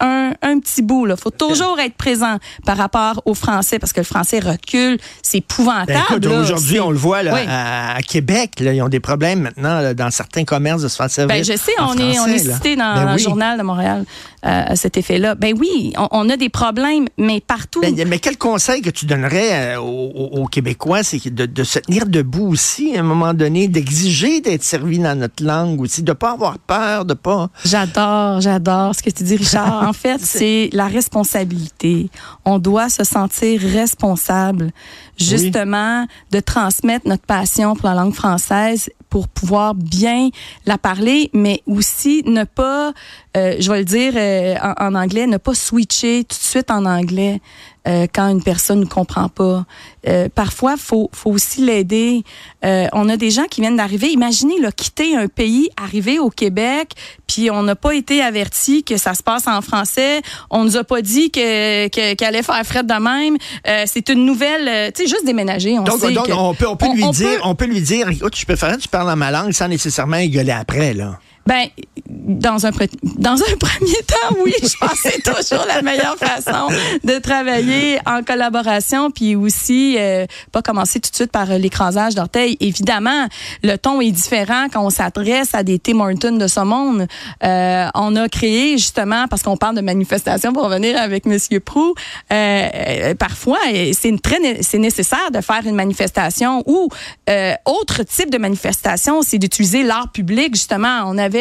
un, 0.00 0.32
un 0.42 0.58
petit 0.58 0.82
bout. 0.82 1.06
Là. 1.06 1.16
Faut 1.16 1.30
toujours 1.30 1.78
être 1.80 1.94
présent 1.94 2.36
par 2.64 2.76
rapport 2.76 3.22
au 3.24 3.34
français 3.34 3.78
parce 3.78 3.92
que 3.92 4.00
le 4.00 4.04
français 4.04 4.38
recule. 4.38 4.98
C'est 5.22 5.38
épouvantable. 5.38 5.86
Ben, 5.92 6.02
écoute, 6.10 6.24
là. 6.24 6.40
aujourd'hui, 6.40 6.80
on 6.80 6.90
le 6.90 6.96
voit 6.96 7.22
là, 7.22 7.34
Oui. 7.34 7.40
à, 7.48 7.98
Québec. 8.06 8.60
Là, 8.60 8.72
ils 8.72 8.82
ont 8.82 8.88
des 8.88 9.00
problèmes 9.00 9.40
maintenant 9.42 9.80
là, 9.80 9.94
dans 9.94 10.10
certains 10.10 10.44
commerces 10.44 10.82
de 10.82 10.88
se 10.88 10.96
faire 10.96 11.10
servir. 11.10 11.36
Ben, 11.36 11.44
je 11.44 11.56
sais, 11.56 11.72
en 11.78 11.94
on 11.94 11.98
est, 11.98 12.18
on 12.18 12.26
est 12.26 12.38
cité 12.38 12.76
dans, 12.76 12.94
Ben 12.94 13.04
dans 13.04 13.10
le 13.10 13.16
oui. 13.16 13.22
journal 13.22 13.58
de 13.58 13.62
Montréal 13.62 14.04
euh, 14.44 14.62
à 14.66 14.76
cet 14.76 14.96
effet-là. 14.96 15.34
Ben 15.34 15.54
oui, 15.58 15.92
on, 15.96 16.08
on 16.10 16.30
a 16.30 16.36
des 16.36 16.48
problèmes, 16.48 17.06
mais 17.18 17.40
partout. 17.40 17.80
Ben, 17.80 17.94
mais 18.06 18.18
quel 18.18 18.36
conseil 18.38 18.82
que 18.82 18.90
tu 18.90 19.06
donnerais 19.06 19.76
euh, 19.76 19.80
aux, 19.80 20.46
Québécois, 20.46 21.02
c'est 21.02 21.34
de, 21.34 21.46
de 21.46 21.64
se 21.64 21.78
tenir 21.80 22.06
debout 22.06 22.48
aussi 22.48 22.96
à 22.96 23.00
un 23.00 23.02
moment 23.02 23.34
donné, 23.34 23.68
d'exiger 23.68 24.40
d'être 24.40 24.62
servi 24.62 24.98
dans 24.98 25.18
notre 25.18 25.44
langue 25.44 25.80
aussi, 25.80 26.02
de 26.02 26.12
pas 26.12 26.32
avoir 26.32 26.58
peur, 26.58 27.04
de 27.04 27.14
pas. 27.14 27.48
J'adore, 27.64 28.40
j'adore 28.40 28.94
ce 28.94 29.02
que 29.02 29.10
tu 29.10 29.24
dis, 29.24 29.36
Richard. 29.36 29.55
En 29.56 29.92
fait, 29.92 30.20
c'est 30.20 30.70
la 30.72 30.86
responsabilité. 30.86 32.10
On 32.44 32.58
doit 32.58 32.88
se 32.88 33.04
sentir 33.04 33.60
responsable, 33.60 34.70
justement, 35.16 36.06
de 36.30 36.40
transmettre 36.40 37.08
notre 37.08 37.24
passion 37.24 37.74
pour 37.74 37.88
la 37.88 37.94
langue 37.94 38.14
française 38.14 38.90
pour 39.08 39.28
pouvoir 39.28 39.74
bien 39.74 40.30
la 40.66 40.78
parler, 40.78 41.30
mais 41.32 41.62
aussi 41.66 42.22
ne 42.26 42.44
pas, 42.44 42.92
euh, 43.36 43.56
je 43.58 43.70
vais 43.70 43.78
le 43.78 43.84
dire 43.84 44.12
euh, 44.16 44.56
en, 44.62 44.88
en 44.88 44.94
anglais, 44.94 45.26
ne 45.26 45.36
pas 45.36 45.54
switcher 45.54 46.24
tout 46.24 46.36
de 46.36 46.42
suite 46.42 46.70
en 46.70 46.84
anglais 46.84 47.40
euh, 47.86 48.06
quand 48.12 48.28
une 48.28 48.42
personne 48.42 48.80
ne 48.80 48.84
comprend 48.86 49.28
pas. 49.28 49.64
Euh, 50.08 50.28
parfois, 50.34 50.76
faut 50.76 51.10
faut 51.12 51.30
aussi 51.30 51.60
l'aider. 51.62 52.22
Euh, 52.64 52.86
on 52.92 53.08
a 53.08 53.16
des 53.16 53.30
gens 53.30 53.44
qui 53.50 53.60
viennent 53.60 53.76
d'arriver. 53.76 54.08
Imaginez 54.08 54.60
là, 54.60 54.70
quitter 54.72 55.16
un 55.16 55.28
pays, 55.28 55.68
arriver 55.76 56.18
au 56.18 56.30
Québec, 56.30 56.92
puis 57.26 57.50
on 57.50 57.62
n'a 57.62 57.74
pas 57.76 57.94
été 57.94 58.22
averti 58.22 58.84
que 58.84 58.96
ça 58.96 59.14
se 59.14 59.22
passe 59.22 59.46
en 59.48 59.60
français. 59.62 60.22
On 60.50 60.64
nous 60.64 60.76
a 60.76 60.84
pas 60.84 61.02
dit 61.02 61.30
que 61.30 61.88
que- 61.88 62.14
qu'elle 62.14 62.28
allait 62.28 62.42
faire 62.42 62.64
fret 62.64 62.82
de 62.84 62.92
même. 63.00 63.36
Euh, 63.68 63.84
c'est 63.86 64.08
une 64.08 64.24
nouvelle, 64.24 64.68
euh, 64.68 64.90
tu 64.94 65.02
sais, 65.02 65.08
juste 65.08 65.24
déménager. 65.24 65.78
On 65.78 65.82
Donc, 65.84 66.00
sait 66.00 66.12
donc 66.12 66.26
que- 66.26 66.32
on 66.32 66.54
peut, 66.54 66.68
on 66.68 66.76
peut 66.76 66.86
on- 66.86 66.94
lui 66.94 67.04
on 67.04 67.10
dire, 67.10 67.28
peut- 67.28 67.40
on 67.44 67.54
peut 67.54 67.66
lui 67.66 67.80
dire, 67.80 68.08
écoute, 68.08 68.32
tu 68.34 68.46
peux 68.46 68.56
faire, 68.56 68.76
tu 68.78 68.88
parles 68.88 69.06
dans 69.08 69.16
ma 69.16 69.30
langue 69.30 69.52
sans 69.52 69.68
nécessairement 69.68 70.24
gueuler 70.26 70.52
après, 70.52 70.94
là. 70.94 71.18
Ben, 71.46 71.66
dans 72.08 72.66
un, 72.66 72.70
dans 73.18 73.40
un 73.42 73.56
premier 73.60 74.02
temps, 74.06 74.36
oui, 74.44 74.52
je 74.62 74.76
pense 74.78 75.00
que 75.00 75.10
c'est 75.10 75.22
toujours 75.22 75.64
la 75.66 75.82
meilleure 75.82 76.16
façon 76.16 76.68
de 77.04 77.18
travailler 77.18 77.98
en 78.06 78.22
collaboration, 78.22 79.10
puis 79.10 79.36
aussi 79.36 79.96
euh, 79.98 80.26
pas 80.52 80.62
commencer 80.62 81.00
tout 81.00 81.10
de 81.10 81.16
suite 81.16 81.32
par 81.32 81.50
euh, 81.50 81.58
l'écrasage 81.58 82.14
d'orteils. 82.14 82.56
Évidemment, 82.60 83.26
le 83.62 83.76
ton 83.76 84.00
est 84.00 84.10
différent 84.10 84.66
quand 84.72 84.84
on 84.84 84.90
s'adresse 84.90 85.54
à 85.54 85.62
des 85.62 85.78
Tim 85.78 86.00
Hortons 86.00 86.36
de 86.36 86.46
ce 86.46 86.60
monde. 86.60 87.06
Euh, 87.44 87.86
on 87.94 88.16
a 88.16 88.28
créé 88.28 88.78
justement, 88.78 89.26
parce 89.28 89.42
qu'on 89.42 89.56
parle 89.56 89.76
de 89.76 89.80
manifestation 89.80 90.52
pour 90.52 90.64
revenir 90.64 91.00
avec 91.00 91.26
Monsieur 91.26 91.60
Prou, 91.60 91.94
euh, 92.32 93.14
parfois 93.14 93.58
c'est 93.92 94.08
une 94.08 94.20
très 94.20 94.36
c'est 94.60 94.78
nécessaire 94.78 95.30
de 95.32 95.40
faire 95.40 95.62
une 95.64 95.74
manifestation 95.74 96.62
ou 96.66 96.88
euh, 97.28 97.54
autre 97.64 98.02
type 98.02 98.30
de 98.30 98.38
manifestation, 98.38 99.22
c'est 99.22 99.38
d'utiliser 99.38 99.82
l'art 99.82 100.10
public 100.12 100.54
justement. 100.54 101.02
On 101.06 101.18
avait 101.18 101.35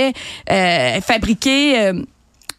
euh, 0.52 1.02
fabriqué 1.02 1.80
euh, 1.80 1.94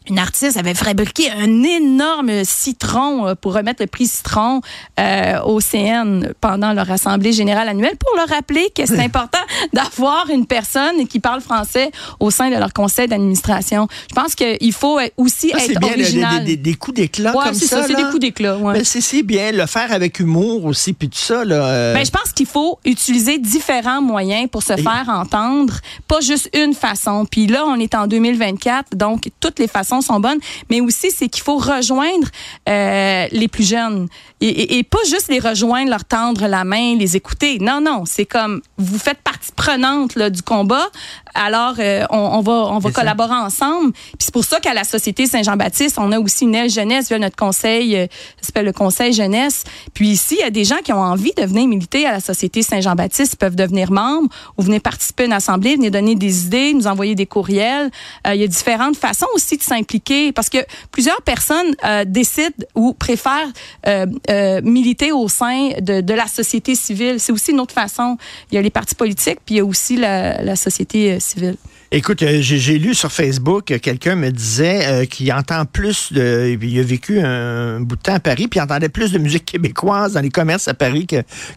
une 0.09 0.19
artiste 0.19 0.57
avait 0.57 0.73
fabriqué 0.73 1.29
un 1.31 1.63
énorme 1.63 2.43
citron 2.43 3.27
euh, 3.27 3.35
pour 3.35 3.53
remettre 3.53 3.81
le 3.81 3.87
prix 3.87 4.07
citron 4.07 4.61
euh, 4.99 5.39
au 5.43 5.59
CN 5.59 6.33
pendant 6.41 6.73
leur 6.73 6.89
assemblée 6.91 7.33
générale 7.33 7.67
annuelle 7.69 7.95
pour 7.97 8.15
leur 8.17 8.27
rappeler 8.27 8.69
que 8.75 8.85
c'est 8.85 8.99
important 9.03 9.39
d'avoir 9.73 10.29
une 10.29 10.45
personne 10.45 11.07
qui 11.07 11.19
parle 11.19 11.41
français 11.41 11.91
au 12.19 12.31
sein 12.31 12.49
de 12.49 12.55
leur 12.55 12.73
conseil 12.73 13.07
d'administration. 13.07 13.87
Je 14.09 14.15
pense 14.15 14.35
qu'il 14.35 14.73
faut 14.73 14.99
aussi 15.17 15.49
Ça, 15.49 15.57
être 15.57 15.65
c'est 15.67 15.79
bien 15.79 15.91
original. 15.93 16.43
des, 16.43 16.55
des- 16.55 16.67
des 16.71 16.73
coups 16.75 16.95
d'éclat 16.97 17.35
Ouais, 17.35 17.45
comme 17.45 17.53
c'est 17.53 17.65
ça. 17.67 17.81
ça, 17.81 17.87
c'est 17.87 17.95
des 17.95 18.03
coups 18.03 18.19
d'éclat. 18.19 18.57
ouais. 18.57 18.73
Ben, 18.75 18.83
c'est 18.83 19.01
c'est 19.01 19.23
bien, 19.23 19.51
le 19.51 19.65
faire 19.65 19.91
avec 19.91 20.19
humour 20.19 20.65
aussi, 20.65 20.93
puis 20.93 21.09
tout 21.09 21.17
ça. 21.17 21.45
Là, 21.45 21.55
euh, 21.67 21.93
Ben, 21.93 22.05
je 22.05 22.11
pense 22.11 22.31
qu'il 22.33 22.45
faut 22.45 22.79
utiliser 22.85 23.37
différents 23.39 24.01
moyens 24.01 24.49
pour 24.51 24.63
se 24.63 24.75
faire 24.75 25.05
entendre, 25.07 25.75
pas 26.07 26.19
juste 26.21 26.49
une 26.55 26.73
façon. 26.73 27.25
Puis 27.29 27.47
là, 27.47 27.63
on 27.65 27.75
est 27.79 27.95
en 27.95 28.07
2024, 28.07 28.95
donc 28.95 29.29
toutes 29.39 29.59
les 29.59 29.67
façons 29.67 29.96
sont 30.01 30.19
bonnes, 30.19 30.39
mais 30.69 30.81
aussi 30.81 31.11
c'est 31.11 31.27
qu'il 31.29 31.43
faut 31.43 31.57
rejoindre 31.57 32.27
euh, 32.69 33.27
les 33.31 33.47
plus 33.47 33.67
jeunes 33.67 34.07
et, 34.39 34.47
et, 34.47 34.77
et, 34.77 34.83
pas 34.83 34.99
juste 35.09 35.29
les 35.29 35.39
rejoindre, 35.39 35.89
leur 35.89 36.05
tendre 36.05 36.45
la 36.45 36.63
main, 36.63 36.95
les 36.95 37.15
écouter. 37.15 37.57
Non, 37.59 37.81
non, 37.81 38.03
c'est 38.05 38.25
comme 38.25 38.61
vous 38.77 38.99
faites 38.99 39.17
partie 39.19 39.51
prenante 39.51 40.15
là, 40.15 40.29
du 40.29 40.43
combat. 40.43 40.85
Alors 41.33 41.75
euh, 41.79 42.05
on, 42.11 42.17
on, 42.17 42.41
va 42.41 42.51
on 42.51 42.77
va 42.77 42.91
collaborer 42.91 43.29
ça. 43.29 43.45
ensemble. 43.45 43.93
Puis 43.93 44.17
c'est 44.19 44.33
pour 44.33 44.43
ça 44.45 44.59
qu'à 44.59 44.75
la 44.75 44.83
Société 44.83 45.25
Saint-Jean-Baptiste, 45.25 45.97
on 45.99 46.11
a 46.11 46.19
aussi 46.19 46.45
une 46.45 46.53
aile 46.53 46.69
jeunesse 46.69 47.07
via 47.07 47.17
notre 47.17 47.35
conseil, 47.35 47.95
euh, 47.95 48.07
ça 48.39 48.47
s'appelle 48.47 48.65
le 48.65 48.73
conseil 48.73 49.11
jeunesse. 49.11 49.63
Puis 49.93 50.09
ici, 50.09 50.35
il 50.39 50.41
y 50.41 50.47
a 50.47 50.51
des 50.51 50.65
gens 50.65 50.77
qui 50.83 50.93
ont 50.93 51.01
envie 51.01 51.33
de 51.35 51.43
venir 51.43 51.67
militer 51.67 52.05
à 52.05 52.11
la 52.11 52.19
Société 52.19 52.61
Saint-Jean-Baptiste, 52.61 53.33
ils 53.33 53.37
peuvent 53.37 53.55
devenir 53.55 53.91
membres 53.91 54.29
ou 54.57 54.61
venir 54.61 54.81
participer 54.81 55.23
à 55.23 55.25
une 55.27 55.33
assemblée, 55.33 55.75
venir 55.75 55.89
donner 55.89 56.15
des 56.15 56.45
idées, 56.45 56.73
nous 56.73 56.85
envoyer 56.85 57.15
des 57.15 57.25
courriels. 57.25 57.89
Euh, 58.27 58.35
il 58.35 58.41
y 58.41 58.43
a 58.43 58.47
différentes 58.47 58.97
façons 58.97 59.27
aussi 59.33 59.57
de 59.57 59.63
s'impliquer 59.63 59.86
parce 60.33 60.49
que 60.49 60.59
plusieurs 60.91 61.21
personnes 61.21 61.75
euh, 61.83 62.05
décident 62.05 62.65
ou 62.75 62.93
préfèrent 62.93 63.51
euh, 63.87 64.05
euh, 64.29 64.61
militer 64.63 65.11
au 65.11 65.27
sein 65.27 65.71
de, 65.79 66.13
la 66.13 66.27
société 66.27 66.75
civile. 66.75 67.19
C'est 67.19 67.31
aussi 67.31 67.51
une 67.51 67.59
autre 67.59 67.73
façon. 67.73 68.17
Il 68.51 68.55
y 68.55 68.57
a 68.57 68.61
les 68.61 68.69
partis 68.69 68.95
politiques, 68.95 69.39
puis 69.45 69.55
il 69.55 69.57
y 69.57 69.61
a 69.61 69.65
aussi 69.65 69.97
la, 69.97 70.55
société 70.55 71.19
civile. 71.19 71.57
Écoute, 71.89 72.21
euh, 72.21 72.39
j'ai 72.41 72.77
lu 72.77 72.93
sur 72.93 73.13
Facebook, 73.13 73.71
euh, 73.71 73.79
quelqu'un 73.79 74.15
me 74.15 74.29
disait 74.29 74.85
euh, 74.87 75.05
qu'il 75.05 75.31
entend 75.31 75.63
plus 75.63 76.11
de. 76.11 76.57
Il 76.61 76.79
a 76.79 76.83
vécu 76.83 77.21
un 77.21 77.79
bout 77.79 77.95
de 77.95 78.01
temps 78.01 78.15
à 78.15 78.19
Paris, 78.19 78.49
puis 78.49 78.59
il 78.59 78.61
entendait 78.61 78.89
plus 78.89 79.13
de 79.13 79.17
musique 79.17 79.45
québécoise 79.45 80.13
dans 80.13 80.19
les 80.19 80.29
commerces 80.29 80.67
à 80.67 80.73
Paris 80.73 81.07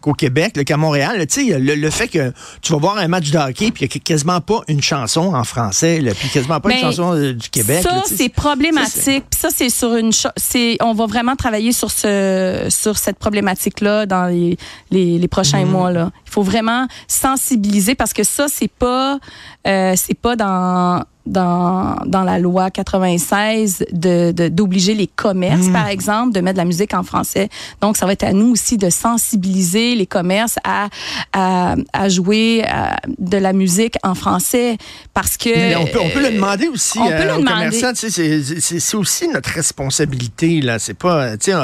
qu'au 0.00 0.12
qu 0.12 0.26
Québec, 0.26 0.64
qu'à 0.64 0.76
Montréal. 0.76 1.26
Tu 1.26 1.48
sais, 1.48 1.58
le, 1.58 1.74
le, 1.74 1.90
fait 1.90 2.06
que 2.06 2.32
tu 2.62 2.72
vas 2.72 2.78
voir 2.78 2.98
un 2.98 3.08
match 3.08 3.30
de 3.32 3.38
hockey, 3.38 3.72
puis 3.72 3.86
il 3.86 3.88
n'y 3.88 3.96
a 3.96 3.98
quasiment 3.98 4.40
pas 4.40 4.60
une 4.68 4.82
chanson 4.82 5.34
en 5.34 5.42
français, 5.42 6.00
là, 6.00 6.12
puis 6.14 6.28
quasiment 6.28 6.60
pas 6.60 6.74
une 6.74 6.80
chanson 6.80 7.32
du 7.32 7.50
Québec. 7.50 7.82
Ça, 7.82 8.04
c'est 8.06 8.28
problématique. 8.28 9.24
Puis 9.30 9.40
ça, 9.40 9.48
c'est 9.52 9.68
sur 9.68 9.96
une. 9.96 10.12
C'est, 10.36 10.76
on 10.80 10.94
va 10.94 11.06
vraiment 11.06 11.34
travailler 11.34 11.72
sur 11.72 11.90
ce, 11.90 12.66
sur 12.68 12.98
cette 12.98 13.18
problématique-là 13.18 14.06
dans 14.06 14.26
les, 14.26 14.56
les, 14.92 15.18
les 15.18 15.28
prochains 15.28 15.64
mmh. 15.64 15.70
mois. 15.70 15.90
Là. 15.90 16.12
Il 16.24 16.30
faut 16.30 16.44
vraiment 16.44 16.86
sensibiliser 17.08 17.96
parce 17.96 18.12
que 18.12 18.22
ça, 18.22 18.46
c'est 18.48 18.70
pas, 18.70 19.18
euh, 19.66 19.94
c'est 19.96 20.19
pas 20.22 20.36
dans 20.36 21.04
dans, 21.30 21.96
dans 22.06 22.24
la 22.24 22.38
loi 22.38 22.70
96 22.70 23.84
de, 23.92 24.32
de 24.32 24.48
d'obliger 24.48 24.94
les 24.94 25.06
commerces, 25.06 25.68
mmh. 25.68 25.72
par 25.72 25.86
exemple, 25.86 26.32
de 26.32 26.40
mettre 26.40 26.54
de 26.54 26.62
la 26.62 26.64
musique 26.64 26.92
en 26.92 27.02
français. 27.02 27.48
Donc, 27.80 27.96
ça 27.96 28.04
va 28.04 28.12
être 28.12 28.24
à 28.24 28.32
nous 28.32 28.50
aussi 28.50 28.76
de 28.76 28.90
sensibiliser 28.90 29.94
les 29.94 30.06
commerces 30.06 30.56
à, 30.64 30.88
à, 31.32 31.76
à 31.92 32.08
jouer 32.08 32.64
à, 32.64 32.96
de 33.18 33.36
la 33.36 33.52
musique 33.52 33.94
en 34.02 34.14
français 34.14 34.76
parce 35.14 35.36
que... 35.36 35.50
Mais 35.50 35.76
on, 35.76 35.86
peut, 35.86 36.00
on 36.00 36.10
peut 36.10 36.22
le 36.22 36.34
demander 36.34 36.68
aussi 36.68 36.98
on 36.98 37.06
peut 37.06 37.14
euh, 37.14 37.24
le 37.24 37.34
aux 37.34 37.38
demander. 37.38 37.66
commerçants. 37.66 37.92
Tu 37.92 38.10
sais, 38.10 38.80
c'est, 38.80 38.96
aussi 38.96 39.28
notre 39.28 39.50
responsabilité. 39.50 40.60
Là. 40.60 40.78
C'est 40.78 40.94
pas, 40.94 41.36
tu 41.36 41.52
sais, 41.52 41.58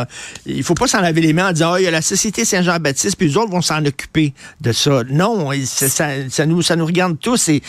il 0.47 0.63
faut 0.63 0.75
pas 0.75 0.87
s'en 0.87 1.01
laver 1.01 1.21
les 1.21 1.33
mains 1.33 1.49
en 1.51 1.53
disant, 1.53 1.73
oh, 1.75 1.77
il 1.79 1.85
y 1.85 1.89
a 1.89 1.91
la 1.91 2.03
Société 2.03 2.45
Saint-Jean-Baptiste, 2.45 3.17
puis 3.17 3.29
les 3.29 3.37
autres 3.37 3.51
vont 3.51 3.63
s'en 3.63 3.85
occuper 3.85 4.33
de 4.61 4.73
ça. 4.73 5.03
Non, 5.11 5.51
ça, 5.65 6.09
ça, 6.29 6.47
nous, 6.47 6.63
ça 6.63 6.77
nous 6.77 6.87
regarde 6.87 7.19
tous. 7.19 7.49
Et, 7.49 7.63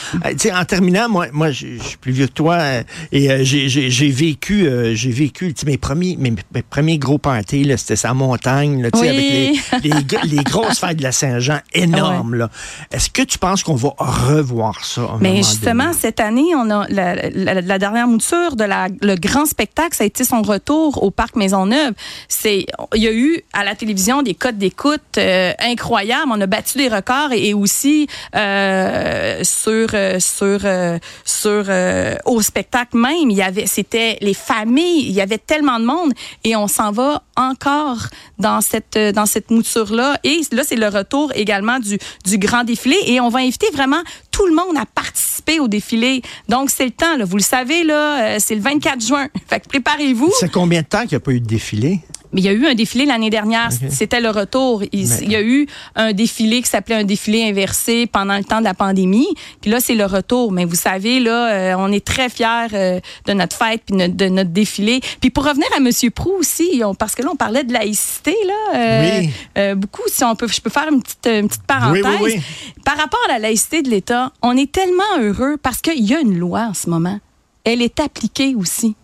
en 0.54 0.66
terminant, 0.66 1.10
moi, 1.10 1.28
moi 1.32 1.52
je 1.52 1.87
suis 1.90 1.98
plus 1.98 2.12
vieux 2.12 2.28
que 2.28 2.34
toi 2.34 2.56
euh, 2.56 2.84
et 3.12 3.32
euh, 3.32 3.40
j'ai 3.44 4.10
vécu, 4.10 4.68
euh, 4.68 4.94
j'ai 4.96 5.12
vécu 5.12 5.54
mes 5.66 5.78
premiers, 5.78 6.16
mes, 6.18 6.32
mes, 6.32 6.62
premiers 6.62 6.98
gros 6.98 7.18
parties, 7.18 7.72
c'était 7.78 7.96
sa 7.96 8.14
montagne, 8.14 8.82
là, 8.82 8.90
oui. 8.94 9.08
avec 9.08 9.84
les, 9.84 9.90
les, 9.90 10.36
les, 10.36 10.44
grosses 10.44 10.80
fêtes 10.80 10.98
de 10.98 11.04
la 11.04 11.12
Saint-Jean 11.12 11.60
énormes. 11.74 12.36
Ouais. 12.36 12.46
Est-ce 12.92 13.10
que 13.10 13.22
tu 13.22 13.38
penses 13.38 13.64
qu'on 13.64 13.76
va 13.76 13.94
revoir 13.98 14.84
ça? 14.84 15.18
Mais 15.20 15.38
justement, 15.38 15.86
donné? 15.86 15.98
cette 15.98 16.20
année, 16.20 16.56
on 16.56 16.70
a 16.70 16.88
la, 16.90 17.16
la, 17.30 17.62
la, 17.62 17.80
dernière 17.80 18.08
mouture 18.08 18.56
de 18.56 18.64
la, 18.64 18.88
le 19.02 19.16
grand 19.16 19.46
spectacle, 19.46 19.96
ça 19.96 20.04
a 20.04 20.08
été 20.08 20.24
son 20.24 20.42
retour 20.42 21.04
au 21.04 21.12
Parc 21.12 21.36
Maisonneuve. 21.36 21.94
C'est, 22.28 22.66
il 22.96 23.02
y 23.02 23.08
a 23.08 23.14
eu 23.14 23.42
à 23.54 23.64
la 23.64 23.76
télévision 23.76 24.22
des 24.22 24.34
codes 24.34 24.58
d'écoute 24.58 25.02
euh, 25.18 25.54
incroyables. 25.60 26.32
On 26.32 26.42
a 26.42 26.48
battu 26.48 26.78
des 26.78 26.88
records 26.88 27.32
et, 27.32 27.50
et 27.50 27.54
aussi 27.54 28.08
euh, 28.36 29.44
sur 29.44 29.90
sur 30.20 30.60
sur 31.26 31.67
euh, 31.70 32.16
au 32.26 32.42
spectacle 32.42 32.98
même, 32.98 33.30
il 33.30 33.38
y 33.38 33.42
avait, 33.42 33.66
c'était 33.66 34.18
les 34.22 34.34
familles, 34.34 35.06
il 35.08 35.12
y 35.12 35.22
avait 35.22 35.38
tellement 35.38 35.80
de 35.80 35.86
monde 35.86 36.14
et 36.44 36.56
on 36.56 36.68
s'en 36.68 36.92
va 36.92 37.24
encore 37.36 38.08
dans 38.40 38.62
cette 38.62 38.98
dans 38.98 39.26
cette 39.26 39.52
mouture 39.52 39.94
là. 39.94 40.20
Et 40.24 40.42
là, 40.52 40.64
c'est 40.66 40.76
le 40.76 40.88
retour 40.88 41.32
également 41.36 41.80
du 41.80 41.98
du 42.26 42.38
grand 42.38 42.64
défilé 42.64 42.98
et 43.06 43.20
on 43.20 43.30
va 43.30 43.40
inviter 43.40 43.68
vraiment 43.74 44.02
tout 44.32 44.46
le 44.46 44.54
monde 44.54 44.78
à 44.78 44.86
participer 44.86 45.60
au 45.60 45.68
défilé. 45.68 46.22
Donc 46.50 46.70
c'est 46.70 46.86
le 46.86 46.92
temps, 46.92 47.18
là, 47.18 47.26
vous 47.26 47.38
le 47.38 47.44
savez 47.44 47.84
là, 47.84 48.40
c'est 48.40 48.56
le 48.56 48.62
24 48.62 49.06
juin. 49.06 49.28
Fait 49.48 49.66
préparez-vous. 49.68 50.32
C'est 50.40 50.52
combien 50.52 50.82
de 50.82 50.88
temps 50.88 51.02
qu'il 51.02 51.12
n'y 51.12 51.16
a 51.16 51.20
pas 51.22 51.32
eu 51.32 51.40
de 51.40 51.48
défilé? 51.48 52.00
Mais 52.34 52.42
il 52.42 52.46
y 52.46 52.50
a 52.50 52.54
eu 52.54 52.66
un 52.66 52.74
défilé 52.74 53.06
l'année 53.06 53.30
dernière. 53.30 53.70
Okay. 53.72 53.90
C'était 53.90 54.20
le 54.20 54.30
retour. 54.30 54.84
Il, 54.92 55.08
Mais... 55.08 55.20
il, 55.22 55.32
y 55.32 55.36
a 55.36 55.42
eu 55.42 55.68
un 55.96 56.14
défilé 56.14 56.62
qui 56.62 56.70
s'appelait 56.70 56.96
un 56.96 57.04
défilé 57.04 57.50
inversé 57.50 58.06
pendant 58.08 58.38
le 58.38 58.44
temps 58.44 58.60
de 58.60 58.66
la 58.66 58.74
pandémie. 58.74 59.28
Puis 59.62 59.72
là, 59.72 59.80
c'est 59.80 59.96
le 59.96 60.06
retour. 60.06 60.52
Mais 60.52 60.66
vous 60.66 60.76
savez, 60.76 61.20
là, 61.20 61.52
euh, 61.52 61.76
on 61.78 61.92
est 61.92 62.06
très 62.06 62.30
fiers 62.30 62.68
euh, 62.74 63.00
de 63.26 63.34
notre 63.34 63.56
fête 63.56 63.84
puis 63.86 63.98
de, 63.98 64.08
de 64.08 64.26
notre 64.26 64.50
défilé. 64.50 65.00
Puis 65.22 65.30
pour 65.30 65.46
revenir 65.46 65.68
à 65.76 65.80
Monsieur 65.80 66.12
Prou 66.12 66.32
aussi, 66.40 66.82
on, 66.84 66.96
parce 66.96 67.16
que 67.16 67.24
là, 67.24 67.30
on 67.32 67.36
parlait 67.36 67.64
de 67.64 67.74
laïcité, 67.74 68.36
là. 68.46 68.54
Euh, 68.76 69.22
oui. 69.22 69.76
beaucoup, 69.76 70.04
si 70.08 70.24
on 70.24 70.36
peut, 70.36 70.48
je 70.48 70.62
peux 70.62 70.70
faire 70.70 70.88
une 70.92 71.02
petite, 71.02 71.28
une 71.28 71.48
petite 71.48 71.64
parenthèse. 71.64 72.04
Oui, 72.22 72.34
oui, 72.36 72.42
Par 72.84 72.98
rapport 72.98 73.20
à 73.30 73.34
la 73.34 73.40
laïcité 73.40 73.82
de 73.82 73.90
l'État, 73.90 74.32
on 74.42 74.56
est 74.58 74.72
tellement 74.72 75.04
heureux 75.20 75.58
parce 75.62 75.82
qu'il 75.82 76.06
y 76.06 76.14
a 76.14 76.20
une 76.20 76.38
loi 76.38 76.68
en 76.70 76.74
ce 76.74 76.90
moment. 76.90 77.20
Elle 77.64 77.82
est 77.82 78.00
appliquée 78.00 78.56
aussi. 78.56 78.96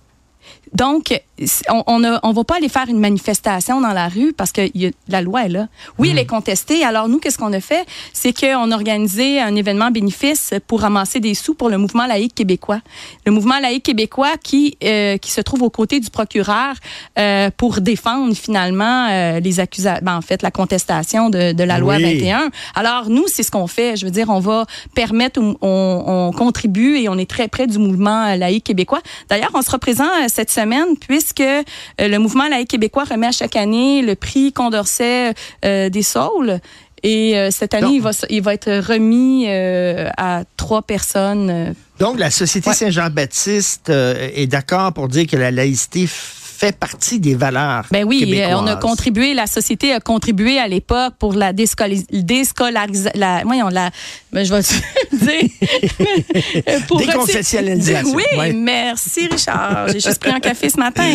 Donc, 0.74 1.22
on 1.88 2.00
ne 2.00 2.18
on 2.24 2.32
va 2.32 2.44
pas 2.44 2.58
aller 2.58 2.70
faire 2.70 2.86
une 2.88 3.00
manifestation 3.00 3.82
dans 3.82 3.92
la 3.92 4.08
rue 4.08 4.34
parce 4.34 4.52
que 4.52 4.70
y 4.76 4.88
a, 4.88 4.92
la 5.08 5.22
loi 5.22 5.46
est 5.46 5.50
là. 5.50 5.68
Oui, 5.98 6.10
mmh. 6.10 6.12
elle 6.12 6.20
est 6.20 6.26
contestée. 6.26 6.84
Alors, 6.84 7.10
nous, 7.10 7.20
qu'est-ce 7.20 7.38
qu'on 7.38 7.54
a 7.54 7.60
fait? 7.60 7.86
C'est 8.12 8.34
qu'on 8.34 8.72
a 8.72 8.76
organisé 8.76 9.40
un 9.40 9.56
événement 9.56 9.92
bénéfice 9.92 10.54
pour 10.68 10.82
ramasser 10.82 11.20
des 11.20 11.36
sous 11.36 11.54
pour 11.54 11.70
le 11.70 11.78
mouvement 11.78 12.08
laïque 12.08 12.36
québécois. 12.36 12.80
Le 13.26 13.32
mouvement 13.32 13.60
laïque 13.60 13.84
québécois 13.84 14.34
qui, 14.42 14.78
euh, 14.84 15.18
qui 15.18 15.32
se 15.32 15.42
trouve 15.42 15.62
aux 15.64 15.70
côtés 15.70 16.00
du 16.00 16.10
procureur 16.10 16.76
euh, 17.20 17.50
pour 17.56 17.82
défendre 17.82 18.34
finalement 18.36 19.08
euh, 19.10 19.40
les 19.40 19.60
accusations, 19.60 20.04
ben, 20.04 20.18
en 20.18 20.22
fait, 20.22 20.42
la 20.42 20.52
contestation 20.52 21.30
de, 21.30 21.52
de 21.52 21.64
la 21.64 21.78
loi 21.78 21.98
oui. 21.98 22.20
21. 22.20 22.50
Alors, 22.76 23.10
nous, 23.10 23.26
c'est 23.28 23.44
ce 23.44 23.52
qu'on 23.52 23.68
fait. 23.68 23.96
Je 23.96 24.06
veux 24.06 24.12
dire, 24.12 24.30
on 24.30 24.40
va 24.40 24.66
permettre, 24.96 25.40
on, 25.40 25.56
on, 25.62 26.32
contribue 26.32 26.98
et 26.98 27.10
on 27.10 27.18
est 27.18 27.30
très 27.30 27.48
près 27.48 27.68
du 27.68 27.78
mouvement 27.78 28.36
laïque 28.36 28.64
québécois. 28.64 29.02
D'ailleurs, 29.30 29.52
on 29.54 29.62
sera 29.62 29.78
présent 29.78 30.08
cette 30.28 30.50
semaine 30.50 30.63
puisque 31.00 31.42
euh, 31.42 31.64
le 32.00 32.18
mouvement 32.18 32.48
laïque 32.48 32.70
québécois 32.70 33.04
remet 33.04 33.28
à 33.28 33.32
chaque 33.32 33.56
année 33.56 34.02
le 34.02 34.16
prix 34.16 34.54
Condorcet 34.54 35.34
euh, 35.66 35.90
des 35.90 36.04
Saules. 36.04 36.60
Et 37.06 37.38
euh, 37.38 37.52
cette 37.52 37.74
année, 37.74 37.84
Donc, 37.88 37.96
il, 37.96 38.02
va, 38.02 38.12
il 38.30 38.42
va 38.42 38.54
être 38.54 38.72
remis 38.88 39.46
euh, 39.50 40.10
à 40.16 40.44
trois 40.56 40.82
personnes. 40.82 41.76
Donc, 42.00 42.18
la 42.18 42.32
Société 42.32 42.70
Ouais. 42.70 42.76
Saint-Jean-Baptiste 42.76 43.90
euh, 43.90 44.30
est 44.34 44.48
d'accord 44.48 44.94
pour 44.94 45.10
dire 45.10 45.28
que 45.28 45.36
la 45.36 45.52
laïcité 45.52 46.08
fait 46.64 46.78
partie 46.78 47.20
des 47.20 47.36
valeurs. 47.36 47.86
Ben 47.92 48.06
oui, 48.06 48.22
euh, 48.24 48.26
québécoises. 48.26 48.60
on 48.62 48.68
a 48.68 48.76
contribué, 48.78 49.34
la 49.34 49.48
société 49.48 49.92
a 49.92 50.00
contribué 50.00 50.60
à 50.60 50.68
l'époque 50.68 51.16
pour 51.20 51.34
la 51.34 51.52
déscolarisation, 51.52 52.72
la, 53.16 53.44
voyons, 53.44 53.68
la, 53.68 53.90
ben, 54.32 54.46
je 54.46 54.54
vais 54.54 54.62
dire, 56.72 56.88
pour 56.88 57.00
Déconfessionnalisation. 57.00 58.14
Oui, 58.14 58.24
ouais. 58.38 58.54
merci 58.54 59.28
Richard. 59.28 59.88
J'ai 59.88 60.00
juste 60.00 60.20
pris 60.20 60.30
un 60.30 60.40
café 60.40 60.70
ce 60.70 60.78
matin. 60.78 61.08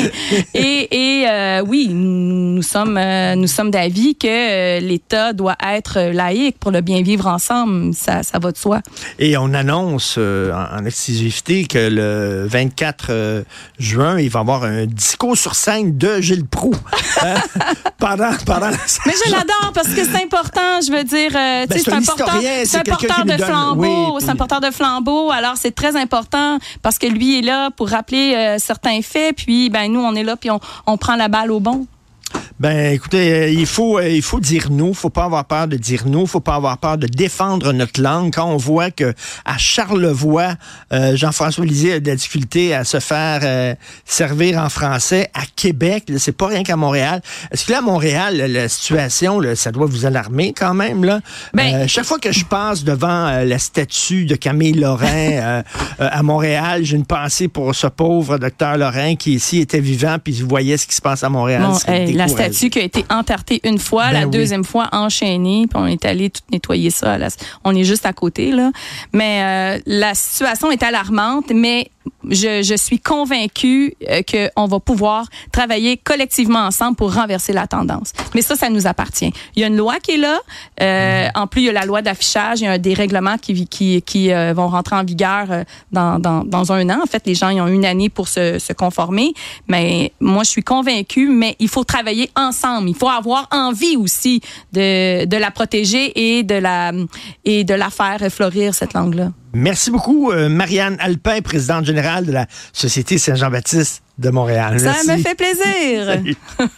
Et, 0.53 0.89
et 0.91 1.29
euh, 1.29 1.63
oui, 1.67 1.89
nous 1.93 2.63
sommes, 2.63 2.99
euh, 2.99 3.35
nous 3.37 3.47
sommes 3.47 3.71
d'avis 3.71 4.17
que 4.17 4.27
euh, 4.27 4.81
l'État 4.81 5.33
doit 5.33 5.57
être 5.65 6.13
laïque 6.13 6.59
pour 6.59 6.73
le 6.73 6.81
bien 6.81 7.03
vivre 7.03 7.27
ensemble. 7.27 7.95
Ça, 7.95 8.23
ça 8.23 8.39
va 8.39 8.53
de 8.53 8.57
soi. 8.57 8.81
Et 9.19 9.37
on 9.37 9.55
annonce 9.55 10.19
en, 10.19 10.79
en, 10.79 10.85
exclusivité 10.85 11.67
que 11.67 11.89
le 11.89 12.47
24 12.49 13.07
euh, 13.11 13.43
juin, 13.79 14.19
il 14.19 14.29
va 14.29 14.41
y 14.41 14.43
avoir 14.43 14.65
un 14.65 14.87
discours 14.87 15.38
sur 15.39 15.55
scène 15.55 15.97
de 15.97 16.21
Gilles 16.21 16.47
Proux 16.47 16.75
hein, 17.23 17.35
pendant, 17.99 18.31
pendant 18.45 18.71
la 18.71 18.77
Mais 19.07 19.13
je 19.25 19.31
l'adore 19.31 19.73
parce 19.75 19.89
que 19.89 20.05
c'est 20.05 20.23
important. 20.23 20.81
Je 20.87 20.93
veux 20.93 21.05
dire, 21.05 21.31
euh, 21.35 21.67
ben, 21.67 21.79
c'est 21.79 21.93
un, 21.93 22.03
porteur, 22.03 22.41
c'est 22.65 22.79
un 22.79 22.83
porteur 22.83 23.25
de 23.25 23.43
flambeau. 23.43 24.15
Oui, 24.15 24.21
c'est 24.21 24.31
un 24.31 24.37
porteur 24.37 24.61
de 24.61 24.71
flambeau. 24.71 25.31
Alors, 25.31 25.55
c'est 25.57 25.75
très 25.75 25.97
important 25.97 26.59
parce 26.83 26.99
que 26.99 27.07
lui 27.07 27.39
est 27.39 27.43
là 27.43 27.71
pour 27.71 27.89
rappeler 27.89 28.35
euh, 28.35 28.57
certains 28.59 29.01
faits. 29.03 29.37
Puis, 29.37 29.71
ben, 29.71 29.91
nous, 29.93 30.01
on 30.01 30.15
est 30.15 30.25
là 30.25 30.37
puis 30.37 30.51
on, 30.51 30.61
on 30.87 30.97
prend 30.97 31.17
la 31.17 31.29
balle 31.29 31.51
au 31.51 31.61
bon. 31.61 31.87
Ben, 32.61 32.93
écoutez, 32.93 33.33
euh, 33.33 33.49
il 33.51 33.67
faut, 33.67 33.99
euh, 33.99 34.09
il 34.09 34.23
faut 34.23 34.41
dire 34.41 34.69
nous. 34.71 34.93
Faut 34.93 35.11
pas 35.11 35.25
avoir 35.25 35.45
peur 35.45 35.69
de 35.69 35.77
dire 35.77 36.03
nous. 36.07 36.27
Faut 36.27 36.41
pas 36.41 36.57
avoir 36.57 36.79
peur 36.79 36.99
de 36.99 37.07
défendre 37.07 37.73
notre 37.73 38.01
langue. 38.01 38.35
Quand 38.35 38.47
on 38.47 38.57
voit 38.57 38.91
que 38.91 39.15
à 39.45 39.59
Charlevoix, 39.59 40.55
euh, 40.93 41.15
Jean-François 41.15 41.65
Lisée 41.65 41.95
a 41.95 42.01
de 42.01 42.09
la 42.09 42.17
difficulté 42.17 42.75
à 42.75 42.83
se 42.83 42.99
faire 42.99 43.77
servir 44.05 44.59
en 44.59 44.69
français, 44.69 45.31
à 45.35 45.43
Québec, 45.55 46.05
c'est 46.19 46.37
pas 46.37 46.49
rien 46.49 46.63
qu'à 46.63 46.77
Montréal. 46.77 47.23
Est-ce 47.53 47.65
que 47.65 47.73
là, 47.73 47.79
à 47.79 47.83
Montréal, 47.83 48.37
la 48.37 48.69
situation, 48.69 49.39
là, 49.39 49.55
ça 49.55 49.71
doit 49.71 49.87
vous 49.87 50.07
alarmer 50.07 50.53
quand 50.53 50.75
même 50.75 51.05
là? 51.05 51.21
Ben, 51.55 51.87
Chaque 51.87 52.05
fois 52.05 52.19
que 52.19 52.33
je 52.33 52.45
passe 52.45 52.83
devant 52.83 53.45
la 53.45 53.59
statue 53.59 54.25
de 54.25 54.35
Camille 54.35 54.75
Lorrain 54.75 55.63
à 55.99 56.23
Montréal, 56.23 56.85
j'ai 56.85 56.97
une 56.97 57.07
pensée 57.07 57.49
pour 57.49 57.75
ce 57.75 57.87
pauvre 57.87 58.39
docteur 58.39 58.77
Lorrain 58.77 59.15
qui 59.17 59.35
ici 59.35 59.61
était 59.61 59.81
vivant, 59.81 60.17
puis 60.23 60.41
vous 60.41 60.49
voyez 60.49 60.77
ce 60.77 60.87
qui 60.87 60.95
se 60.95 61.03
passe 61.03 61.23
à 61.23 61.29
Montréal. 61.29 61.63
Bon, 61.63 61.79
statue 62.53 62.71
qui 62.71 62.79
a 62.79 62.83
été 62.83 63.05
enterrée 63.11 63.61
une 63.65 63.79
fois, 63.79 64.07
Ben 64.09 64.13
la 64.21 64.25
oui. 64.27 64.31
deuxième 64.31 64.65
fois 64.65 64.89
enchaînée, 64.93 65.67
puis 65.69 65.79
on 65.81 65.87
est 65.87 66.05
allé 66.05 66.31
tout 66.31 66.43
nettoyer 66.53 66.91
ça. 66.91 67.17
on 67.65 67.75
est 67.75 67.85
juste 67.85 68.07
à 68.07 68.13
côté 68.13 68.51
là, 68.53 68.71
mais 69.13 69.77
euh, 69.79 69.83
la 69.87 70.15
situation 70.15 70.71
est 70.71 70.83
alarmante, 70.83 71.51
mais 71.55 71.91
je, 72.31 72.63
je 72.63 72.75
suis 72.75 72.99
convaincue 72.99 73.95
euh, 74.09 74.23
qu'on 74.23 74.67
va 74.67 74.81
pouvoir 74.81 75.27
travailler 75.53 75.97
collectivement 75.99 76.61
ensemble 76.61 76.97
pour 76.97 77.15
renverser 77.15 77.53
la 77.53 77.67
tendance. 77.67 78.13
Mais 78.35 78.43
ça, 78.43 78.57
ça 78.57 78.71
nous 78.71 78.87
appartient. 78.87 79.31
Il 79.55 79.61
y 79.61 79.65
a 79.65 79.67
une 79.69 79.77
loi 79.77 79.97
qui 80.03 80.13
est 80.13 80.17
là. 80.17 80.39
Euh, 80.81 81.29
En 81.35 81.47
plus, 81.47 81.63
il 81.63 81.65
y 81.67 81.69
a 81.69 81.73
la 81.73 81.85
loi 81.85 82.01
d'affichage. 82.03 82.61
Il 82.61 82.65
y 82.65 82.69
a 82.69 82.79
des 82.79 82.95
règlements 82.95 83.37
qui, 83.39 83.67
qui, 83.67 84.01
qui 84.03 84.33
euh, 84.33 84.53
vont 84.55 84.69
rentrer 84.69 84.97
en 84.97 85.05
vigueur 85.05 85.47
euh, 85.51 85.65
dans, 85.93 86.19
dans, 86.19 86.45
dans 86.45 86.73
un 86.73 86.89
an. 86.91 87.01
En 87.03 87.07
fait, 87.07 87.27
les 87.27 87.35
gens 87.35 87.51
ils 87.51 87.61
ont 87.61 87.67
une 87.67 87.85
année 87.85 88.09
pour 88.09 88.29
se, 88.29 88.59
se 88.59 88.73
conformer. 88.73 89.33
Mais 89.69 90.13
moi, 90.21 90.45
je 90.45 90.51
suis 90.51 90.63
convaincue, 90.63 91.29
mais 91.29 91.57
il 91.59 91.69
faut 91.69 91.85
travailler 91.85 92.31
ensemble. 92.39 92.89
Il 92.89 92.95
faut 92.97 93.09
avoir 93.09 93.49
envie 93.51 93.97
aussi 93.97 94.41
de, 94.73 95.27
de 95.27 95.37
la 95.37 95.51
protéger 95.51 96.39
et 96.39 96.43
de 96.43 96.55
la, 96.55 96.93
et 97.45 97.65
de 97.65 97.75
la 97.75 97.91
faire 97.91 98.21
fleurir, 98.31 98.75
cette 98.75 98.95
langue-là. 98.95 99.33
Merci 99.53 99.91
beaucoup, 99.91 100.31
euh, 100.31 100.49
Marianne 100.49 100.97
Alpin, 101.01 101.41
présidente 101.41 101.85
générale 101.85 102.27
de 102.27 102.33
la 102.33 102.47
Société 102.73 103.19
Saint-Jean-Baptiste 103.19 104.03
de 104.19 104.31
Montréal. 104.31 104.79
Ça 104.79 104.93
Merci. 105.07 105.11
me 105.11 105.17
fait 105.19 105.35
plaisir. 105.35 106.23